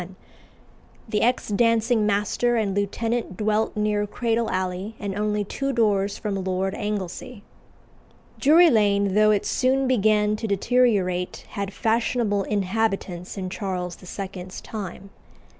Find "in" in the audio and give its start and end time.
13.37-13.51